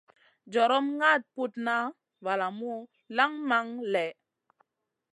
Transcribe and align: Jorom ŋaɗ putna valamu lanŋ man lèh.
Jorom 0.51 0.85
ŋaɗ 0.99 1.21
putna 1.33 1.75
valamu 2.23 2.71
lanŋ 3.15 3.31
man 3.47 3.65
lèh. 3.93 4.11